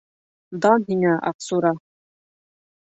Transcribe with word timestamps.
Дан 0.65 0.87
һиңә, 0.89 1.13
Аҡсура! 1.33 1.75